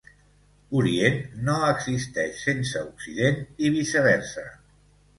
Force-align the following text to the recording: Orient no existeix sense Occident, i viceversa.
Orient 0.79 1.19
no 1.51 1.59
existeix 1.67 2.41
sense 2.49 2.85
Occident, 2.89 3.41
i 3.69 3.75
viceversa. 3.81 4.51